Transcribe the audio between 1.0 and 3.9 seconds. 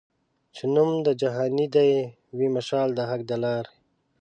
د جهاني دي وي مشال د حق د لاري